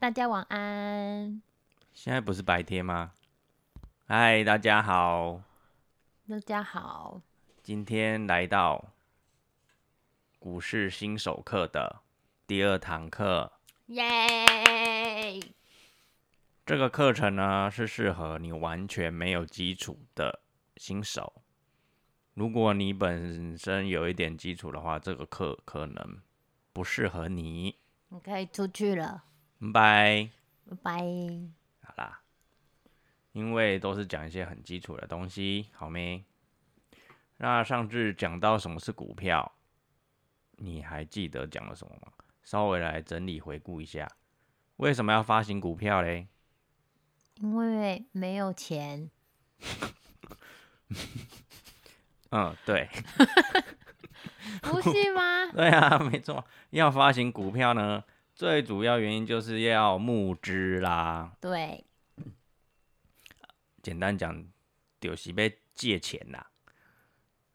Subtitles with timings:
[0.00, 1.42] 大家晚安。
[1.92, 3.12] 现在不是白天吗？
[4.06, 5.42] 嗨，大家好，
[6.26, 7.20] 大家好。
[7.62, 8.94] 今天来到
[10.38, 12.00] 股市新手课的
[12.46, 13.52] 第二堂课。
[13.88, 15.38] 耶！
[16.64, 20.40] 这个课程呢是适合你完全没有基础的
[20.78, 21.42] 新手。
[22.32, 26.22] 如果你本身有一点基础的话，这个课可能
[26.72, 27.76] 不适合你。
[28.08, 29.24] 你可以出去了。
[29.60, 30.30] 拜
[30.64, 31.00] 拜拜。
[31.82, 32.20] 好啦，
[33.32, 36.24] 因为都是讲一些很基础的东西，好没？
[37.36, 39.52] 那上次讲到什么是股票，
[40.56, 42.12] 你还记得讲了什么吗？
[42.42, 44.10] 稍微来整理回顾一下，
[44.76, 46.28] 为什么要发行股票嘞？
[47.36, 49.10] 因为没有钱。
[52.30, 52.88] 嗯，对，
[54.62, 55.46] 不是吗？
[55.56, 58.04] 对啊，没错，要发行股票呢，
[58.40, 61.36] 最主要原因就是要募资啦。
[61.42, 61.84] 对，
[63.82, 64.46] 简单讲，
[64.98, 66.46] 就是被借钱啦。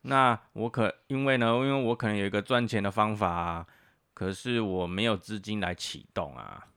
[0.01, 3.65] 那我可因为呢，因为我可能有一个赚钱的方法，
[4.13, 6.67] 可是我没有资金来启动啊，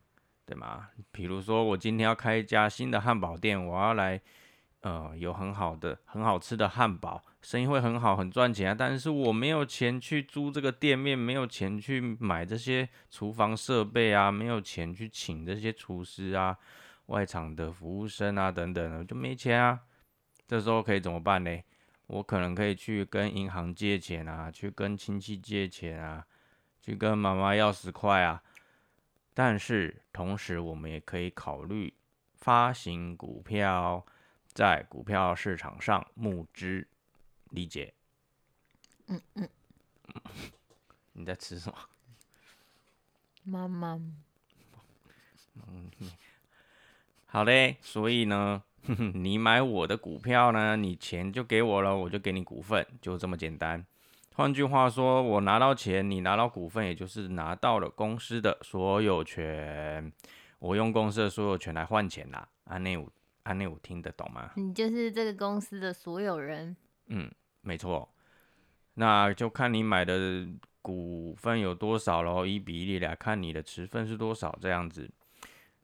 [0.46, 0.88] 对吗？
[1.12, 4.18] 比如说我今天要开一家新的汉堡店，我要来。
[4.88, 8.74] 呃，有很好的、很好吃的汉堡，生意会很好，很赚钱啊。
[8.74, 16.56] 但是我没有钱去租这个店面，没有钱去买这些厨房设备啊，没有钱去请这些厨师啊、
[17.06, 19.78] 外场的服务生啊等等的，就没钱啊。
[20.46, 21.50] 这时候可以怎么办呢？
[22.06, 26.24] 我可能可以去跟银行借钱啊，去跟亲戚借钱啊，
[26.80, 28.42] 去跟妈妈要十块啊。
[29.34, 31.92] 但是同时，我们也可以考虑
[32.36, 34.06] 发行股票。
[34.58, 36.84] 在股票市场上募资，
[37.50, 37.94] 理解？
[39.06, 39.48] 嗯嗯，
[41.14, 41.78] 你在吃什么？
[43.44, 44.02] 妈妈。
[45.68, 45.88] 嗯，
[47.26, 47.76] 好嘞。
[47.80, 48.60] 所以呢，
[49.14, 53.86] 你买我的股票呢，你钱就给我了，我就给你股份，就这么简单。
[54.34, 60.12] 换句话说，我拿到钱，你拿到股份，也就是拿到了公司的所有权。
[60.58, 63.08] 我用公司的所有权来换钱啦，安内武。
[63.48, 64.50] 安内我听得懂吗？
[64.56, 66.76] 你就是这个公司的所有人。
[67.06, 67.30] 嗯，
[67.62, 68.06] 没错。
[68.94, 70.46] 那就看你买的
[70.82, 75.10] 股份有多少喽，一比例来看你的持份是多少这样子。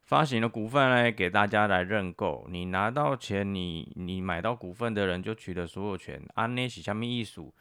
[0.03, 2.45] 发行的股份呢，给大家来认购。
[2.51, 6.21] 你拿到钱，你你买到股份的人就取得所有权。
[6.35, 7.51] 安内是下面一数，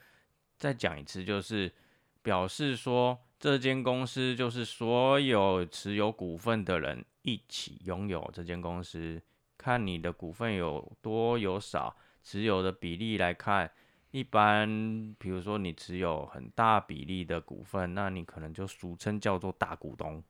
[0.59, 1.73] 再讲一次，就是
[2.21, 9.23] 表示说这间公司就是所有持有股份的人一起拥有这间公司。
[9.65, 13.71] 看你的股份有多有少，持有的比例来看，
[14.11, 20.23] 一般，比如说你持有很大比例的股份，那你可能就俗称叫做大股东，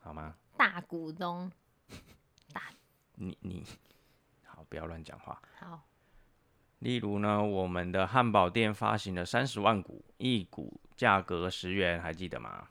[0.00, 0.34] 好吗？
[0.56, 1.48] 大股东，
[2.52, 2.62] 大，
[3.14, 3.62] 你你，
[4.42, 5.40] 好，不要乱讲话。
[5.60, 5.80] 好，
[6.80, 12.66] 例如呢，我们的汉堡店发行了三十万股，一股价格十元，还记得吗？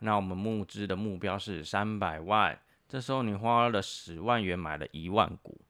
[0.00, 2.60] 那我们募资的目标是三百万。
[2.90, 5.60] 这时候你花了十万元买了一万股，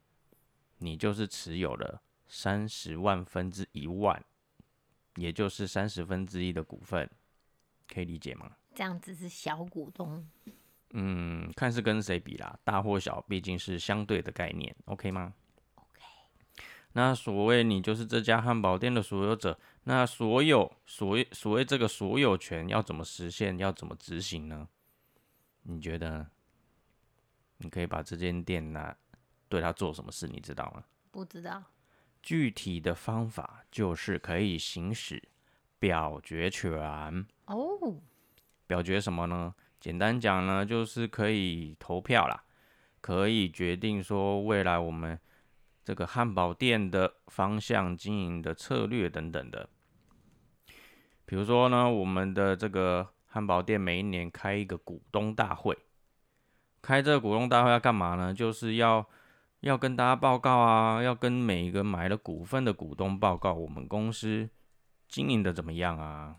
[0.78, 4.24] 你就是持有了三十万分之一万，
[5.16, 7.10] 也就是三十分之一的股份，
[7.92, 8.52] 可以理解吗？
[8.74, 10.26] 这样子是小股东。
[10.92, 15.34] 嗯，看是跟谁比啦，大或小毕竟是相对的概念，OK 吗
[15.74, 16.02] ？OK。
[16.92, 24.66] 那所谓你就是这家汉堡店的所有者，那所有所谓所谓这个所有权要怎么实现，要怎么执行呢？
[25.64, 26.26] 你觉得？
[27.62, 28.96] 你可以把这间店拿
[29.48, 30.26] 对他做什么事？
[30.26, 30.82] 你知道吗？
[31.10, 31.62] 不知道。
[32.22, 35.22] 具体的方法就是可以行使
[35.78, 37.56] 表决权哦。
[38.66, 39.54] 表决什么呢？
[39.78, 42.44] 简单讲呢，就是可以投票啦，
[43.00, 45.18] 可以决定说未来我们
[45.84, 49.68] 这个汉堡店的方向、经营的策略等等的。
[51.26, 55.76] 比如说呢，我们的这个汉堡店每一年开一个股东大会。
[56.82, 58.32] 开这个股东大会要干嘛呢？
[58.32, 59.06] 就是要
[59.60, 64.48] 要跟大家报告啊，要跟每一个买了股份的股东报告我们公司
[65.08, 66.36] 经营的怎么样啊？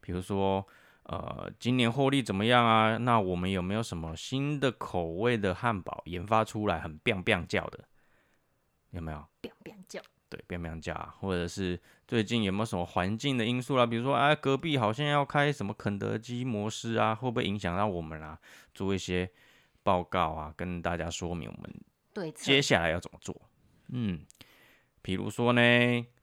[0.00, 0.66] 比如说，
[1.04, 2.96] 呃，今年获利怎么样啊？
[2.98, 7.84] 那我们有没有什么新的口味的汉堡研发出来，很 biang biang 叫的？
[8.90, 10.00] 有没有？biang biang 叫。
[10.34, 13.86] 对，biang biang 叫，或者是最近有没有什么环境的因素啦？
[13.86, 18.38] 比如说，哎，隔壁好像要开什么肯德基模式啊，会不会影响到我们啊？
[18.74, 19.30] 做一些。
[19.84, 21.70] 报告啊，跟大家说明我们
[22.14, 23.38] 对接下来要怎么做。
[23.88, 24.24] 嗯，
[25.02, 25.60] 比如说呢，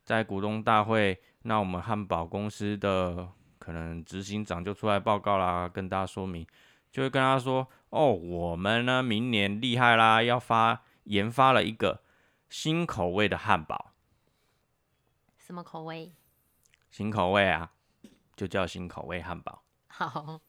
[0.04, 3.30] 在股东大会，那我们汉堡公司的
[3.60, 6.44] 可能执行长就出来报告啦，跟大家说明
[6.92, 12.02] 就会跟他说：“哦，我们呢明年厉害啦，要发研发了一个
[12.50, 13.91] 新口味的汉堡，
[15.52, 16.14] 什么口味？
[16.90, 17.70] 新口味啊，
[18.38, 19.62] 就叫新口味汉堡。
[19.90, 20.40] 好，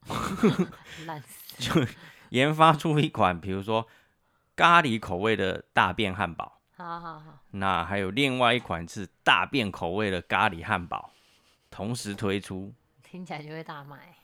[1.06, 1.88] 烂死。
[2.28, 3.88] 研发出一款，比如说
[4.54, 11.10] 咖喱口味的大便汉堡，好好好，那还有另外一款是大便口味的咖喱汉堡，
[11.68, 12.72] 同时推出，
[13.02, 14.14] 听起来就会大卖。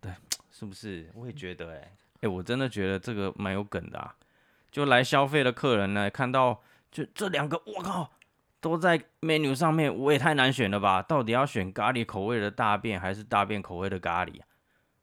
[0.00, 0.14] 对
[0.52, 1.10] 是不是？
[1.16, 4.14] 我也觉得、欸，哎、我真的觉得这个蛮有梗的啊。
[4.70, 6.62] 就来消费的客人呢，看到
[6.92, 8.12] 就这两个，我靠，
[8.60, 11.02] 都在 menu 上面，我也太难选了吧？
[11.02, 14.46] 到底要选咖喱口味的大便，还是大便口味的咖喱啊？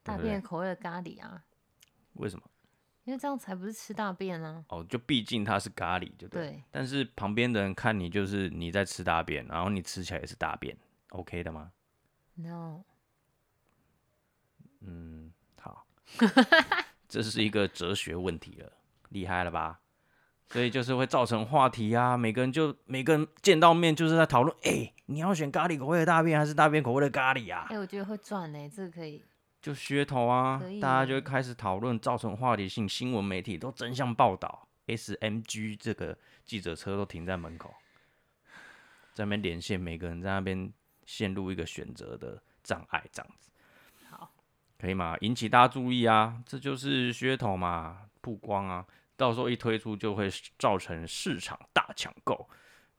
[0.04, 1.44] 大便口味的咖喱啊，
[2.14, 2.44] 为什么？
[3.06, 4.64] 因为这样才不是吃大便啊。
[4.70, 6.48] 哦，就毕竟它是咖喱，就对。
[6.48, 10.78] 对，但是旁边的人看你就是你在吃大便，然后你吃起来也是大便
[11.10, 11.72] ，OK 的吗
[12.36, 12.84] ？No，
[14.82, 15.86] 嗯，好，
[17.08, 18.72] 这是一个哲学问题了，
[19.10, 19.82] 厉害了吧？
[20.54, 27.80] 所以就是会造成话题啊，每个人就每个人见到面就是在讨论，哎、你要选咖喱口味的大便还是大便口味的咖喱啊哎、？
[27.80, 29.24] 我觉得会赚呢、这个可以。
[29.64, 36.16] 就噱头啊，大家就开始讨论，造成话题性，新闻媒体都争相报道，SMG 这个
[36.46, 37.74] 记者车都停在门口，
[39.16, 40.72] 在那边连线，每个人在那边
[41.08, 43.50] 陷入一个选择的障碍，这样子。
[44.12, 44.30] 好，
[44.78, 45.18] 可以吗？
[45.22, 52.50] 引起大家注意啊，这就是噱头嘛，曝光啊，到时候一推出就会造成市场大抢购，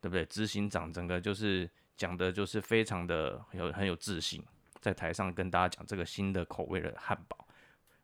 [0.01, 0.25] 对不对？
[0.27, 4.45] 执行长整个就是讲的就是非常的有很有自信，
[4.81, 7.47] 在台上跟大家讲这个新的口味的汉堡，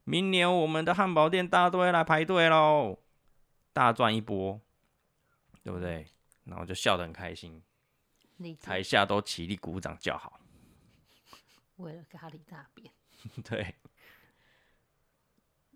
[0.05, 2.99] 明年我们的汉堡店大家都会来排队喽，
[3.73, 4.61] 大赚一波，
[5.63, 6.07] 对不对？
[6.45, 7.63] 然后就笑得很开心。
[8.61, 10.41] 台下都起立鼓掌叫好，
[11.77, 12.91] 为了咖喱大便，
[13.45, 13.75] 对。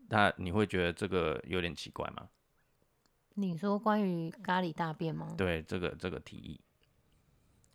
[0.08, 2.28] 那你会觉得这个有点奇怪吗？
[3.34, 5.34] 你说关于咖喱大便吗？
[5.36, 6.60] 对这个这个提议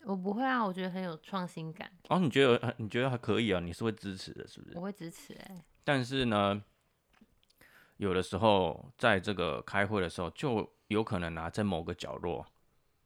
[0.04, 3.60] 我不会啊，我觉得很有创新感，哦，你觉得呃你觉得还可以啊？
[3.60, 4.80] 你是会支持的，是不是我？
[4.80, 6.64] 会支持哎、但是呢，
[7.98, 12.46] 有的时候在这个开会的时候，就有可能啊，在某个角落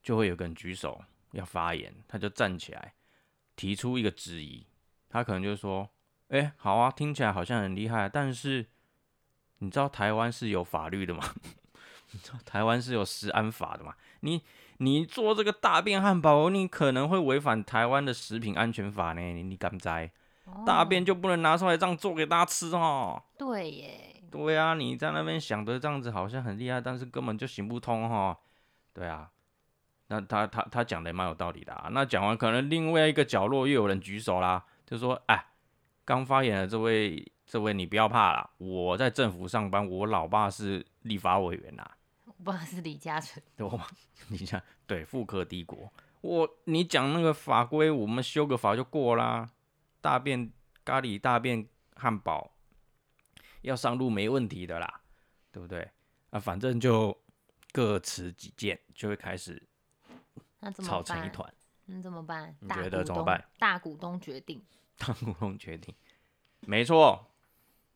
[0.01, 2.93] 就会有个人举手要发言，他就站起来
[3.57, 4.65] 提出一个质疑，
[5.09, 5.89] 他可能就说
[6.29, 8.65] ：“哎、好啊，听起来好像很厉害，但是
[9.59, 11.23] 你知道台湾是有法律的吗？
[12.11, 13.93] 你知道台湾是有食安法的吗？
[14.21, 14.41] 你
[14.77, 20.11] 你做这个大便汉堡，你可能会违反台湾的食品安全法呢，你你敢不知？
[20.65, 23.21] 大便哦就不能拿出来这样做给大家吃哦。
[23.37, 28.37] 对耶，对啊，你在那边想的这样子好像很厉害，但是根本就行不通哈。
[28.93, 29.29] 对啊，
[30.07, 31.89] 那他他他讲的也蛮有道理的啊。
[31.91, 35.47] 那讲完，可能另外一个角落又有人举手啦，就说：“哎，
[36.05, 41.89] 刚发言的这位这位你不要怕啦，我在政府上班，我老爸是立法委员呐。
[42.25, 43.87] ”我爸是李嘉诚，对吗？
[44.27, 49.49] 你想对富可敌国，我你讲那个法规，我们修个法就过啦。
[50.01, 50.51] 大便
[50.83, 52.51] 咖喱大便汉堡
[53.61, 55.01] 要上路没问题的啦，
[55.51, 55.89] 对不对？
[56.31, 57.17] 啊，反正就
[57.71, 59.61] 各持己见，就会开始
[60.83, 61.31] 吵成一办？
[61.31, 61.53] 团。
[61.85, 62.55] 那怎么办？
[62.59, 63.43] 你觉得怎么办？
[63.57, 64.61] 大股东决定，
[64.97, 65.93] 大股东决定，
[66.61, 67.27] 没错，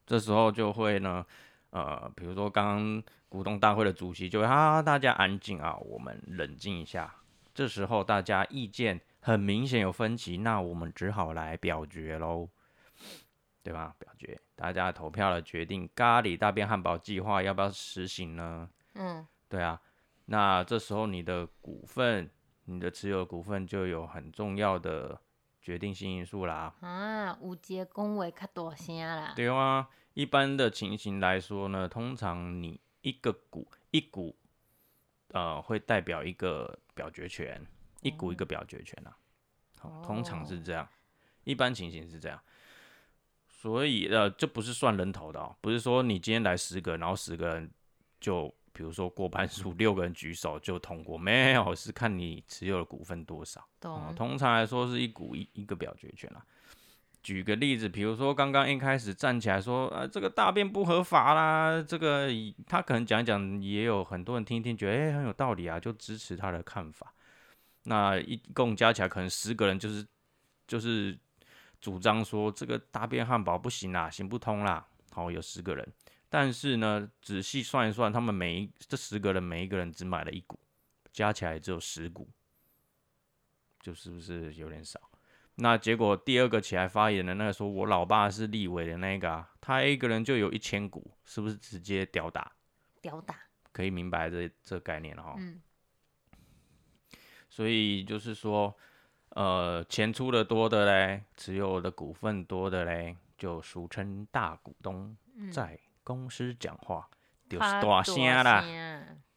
[0.09, 1.23] 这时候就会呢，
[1.69, 7.13] 呃，比如说刚刚股东大会的主席就会啊，大家安静啊，我们冷静一下。
[7.53, 12.49] 这时候大家意见很明显有分歧，那我们只好来表决喽，
[13.61, 13.93] 对吧？
[13.99, 18.67] 表决，大家投票了，决定咖喱大便汉堡计划要不要实行呢？
[18.95, 19.79] 嗯，对啊，
[20.25, 22.27] 那这时候你的股份，
[22.65, 25.21] 你的持有股份就有很重要的
[25.61, 26.73] 决定性因素啦。
[26.81, 34.35] 啊，有节恭维较大声啦，对啊，一般的情形来说呢，通常你一个股一股，
[35.29, 37.65] 呃，会代表一个表决权，
[38.01, 39.15] 一股一个表决权啊。
[39.79, 40.87] 好，通常是这样，
[41.43, 42.39] 一般情形是这样。
[43.47, 47.69] 所以呃，这不是算人头的哦，不是说你今天来十个，然后十个人
[48.19, 53.59] 就比如说过半数，六个人举手就通过，没有，是看你持有的股份多少。
[53.81, 54.15] 哦，懂？
[54.15, 56.41] 通常来说是一股一一个表决权啦。
[57.21, 62.29] 举个例子，比如说刚刚一开始站起来说，呃，这个大便不合法啦，这个
[62.67, 67.13] 他可能讲一讲，也有很多人听一听，觉得诶很有道理啊，就支持他的看法。
[67.83, 70.07] 那一共加起来可能十个人就是
[70.65, 71.19] 就是
[71.81, 74.87] 主张说这个大便汉堡不行啦，行不通啦。
[75.11, 75.85] 好，有十个人，
[76.29, 80.59] 但是呢，仔细算一算，他们每一这十个人每一个人只买了一股，
[81.11, 82.29] 加起来只有十股，
[83.79, 85.01] 就是不是有点少？
[85.55, 92.51] 那结果第二个起来发言的那个说，我老爸是立委的那个啊，他一个人就有一千股，是不是直接吊打？
[93.01, 93.35] 吊打，
[93.73, 95.35] 可以明白这这概念了哈。
[95.37, 95.61] 嗯，
[97.49, 98.73] 所以就是说，
[99.29, 105.77] 呃，钱出的多的嘞，持有的股份多的嘞，就俗称大股东，嗯在
[106.09, 107.07] 公司讲话
[107.47, 108.63] 就是大声啦，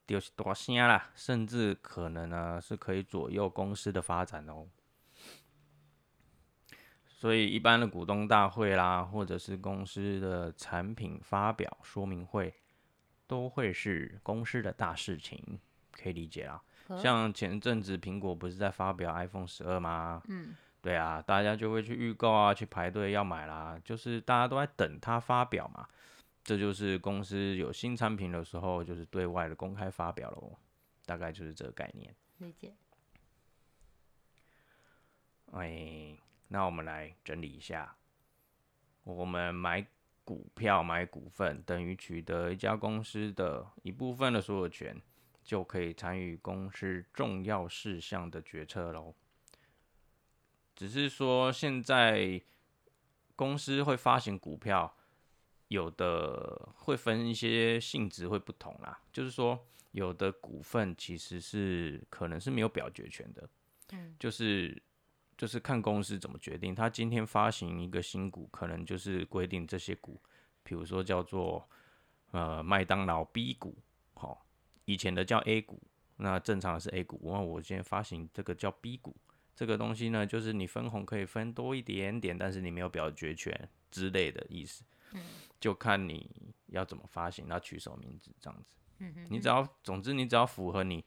[0.07, 4.67] 就是大声啦，甚至可能呢是可以左右公司的发展哦。
[7.05, 12.55] 所以一般的股东大会啦，或者是公司的产品发表说明会，
[13.27, 15.61] 都会是公司的大事情，
[15.93, 16.63] 可以理解啦。
[16.97, 20.23] 像前阵子苹果不是在发表 iPhone 十二吗？
[20.27, 25.87] 嗯，对啊，大家就会去预购啊，去排队要买啦，就是大家都在等它发表嘛。
[26.45, 30.59] 这就是公司有新产品的时候，就是对外的公开发表喽，
[31.07, 32.15] 大概就是这个概念。
[32.39, 32.75] 理解。
[35.53, 36.17] 哎，
[36.49, 37.95] 那我们来整理一下，
[39.05, 39.87] 我们买
[40.25, 45.01] 股票、买股份，等于取得一家公司的一部分的所有权，
[45.45, 49.15] 就可以参与公司重要事项的决策喽。
[50.75, 52.41] 只是说现在
[53.37, 54.97] 公司会发行股票，
[55.73, 59.59] 有的会分一些性质会不同啦，就是说
[59.93, 63.49] 有的股份其实是可能是没有表决权的，
[63.93, 64.83] 嗯，就是
[65.37, 66.75] 就是看公司怎么决定。
[66.75, 70.21] 他今天发行一个新股，可能就是规定这些股，
[70.63, 71.67] 比如说叫做
[72.33, 73.75] 呃麦当劳 B 股，
[74.13, 74.47] 好、
[74.85, 75.81] 以前的叫 A 股，
[76.17, 77.19] 那正常的是 A 股。
[77.25, 79.17] 那我今天发行这个叫 B 股，
[79.57, 84.85] 这个东西呢，就是你分红可以分多一点点，但是你没有表决权之类的意思。
[85.61, 88.77] 就看你要怎么发行，要取什么名字这样子。
[88.99, 91.05] 嗯你只要，总之你只要符合你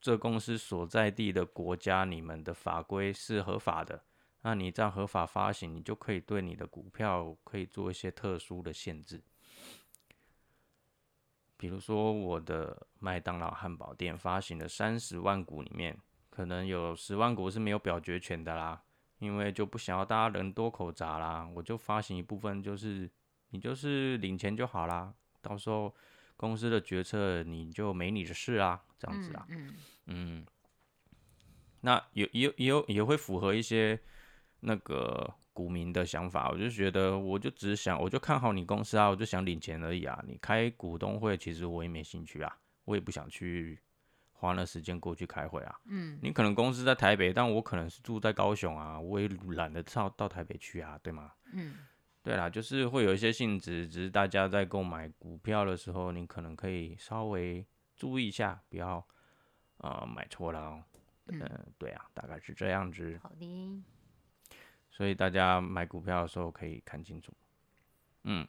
[0.00, 4.04] 这公司所在地的国家，你们的法规是合法的，
[4.42, 9.22] 那你这样合法发行，你就可以对你的股票可以做一些特殊的限制。
[11.56, 18.82] 比如说，我的麦当劳汉堡店发行的三十万股里面，可能有十万股是没有表决权的啦，
[19.18, 23.10] 因为就不想要大家人多口杂啦，我就发行一部分，就是
[23.50, 25.94] 你就是领钱就好啦，到时候
[26.36, 29.74] 公司的决策你就没你的事啊，这样子啊，嗯
[30.06, 30.46] 嗯，
[31.80, 33.98] 那也也也有也会符合一些
[34.60, 40.22] 那个股民的想法，我就觉得我就只想，我就看好你公司啊，我就想领钱而已啊。
[40.26, 43.78] 你开股东会，其实我也没兴趣啊，我也不想去
[44.36, 45.80] 花那时间过去开会啊。
[45.86, 49.26] 嗯你可能公司在台北，但我可能是住在高雄啊，我也
[49.56, 51.32] 懒得到到台北去啊，对吗？
[51.52, 51.76] 嗯
[52.22, 57.64] 对啦，就是会有一些性质，只是大家在购买股票的时候，你可能可以稍微
[57.94, 59.06] 注意一下，不要
[59.78, 60.82] 呃买错了哦。
[61.28, 63.82] 嗯嗯、对啊，大概是这样子，好的，
[64.90, 67.32] 所以大家买股票的时候可以看清楚。
[68.24, 68.46] 嗯，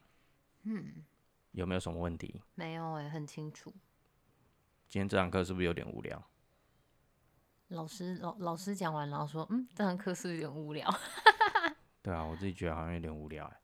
[0.63, 1.05] 嗯，
[1.51, 2.41] 有没有什么问题？
[2.55, 3.71] 没有哎、很清楚。
[4.89, 6.23] 今天这堂课是不是有点无聊？
[7.69, 10.89] 老师老老师讲完，然后说，嗯，这堂课是不是有点无聊。
[12.01, 13.59] 对啊，我自己觉得好像有点无聊哎。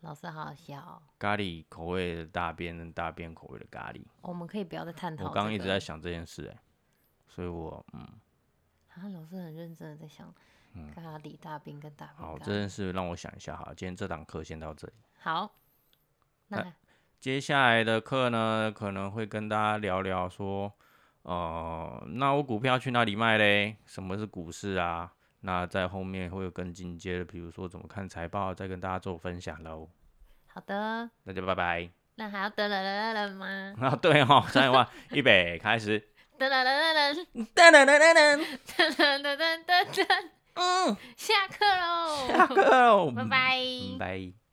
[0.00, 6.58] 老师好好笑哦、咖喱口味的大便跟大便口味的咖喱，我们可以不要再探讨、我刚刚一直在想这件事哎，
[7.28, 8.00] 所以我嗯，
[8.94, 10.32] 啊，老师很认真的在想
[10.94, 13.72] 咖喱大便跟大兵好，这件事让我想一下哈。
[13.76, 14.92] 今天这堂课先到这里。
[15.20, 15.52] 好，
[16.46, 16.72] 那、那
[17.20, 20.72] 接下来的课呢，可能会跟大家聊聊说，
[21.22, 23.76] 呃，那我股票去哪里卖嘞？
[23.86, 25.12] 什么是股市啊？
[25.40, 29.88] 那在后面会有更进阶的，比如说怎么看财报，再跟大家做分享喽。
[30.46, 31.90] 好的，那就拜拜。
[32.16, 33.74] 那还要噔噔噔噔吗？
[33.82, 36.00] 啊，对哦，三二万，预备，开始。
[36.38, 40.06] 噔噔噔噔噔噔噔噔噔，噔噔噔噔噔噔，
[40.54, 43.58] 嗯，下课喽，下课喽，拜拜。
[43.98, 44.47] 拜。